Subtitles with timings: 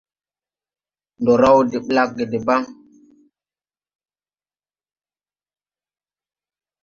[1.19, 2.63] Ndɔ raw de ɓlagge debaŋ.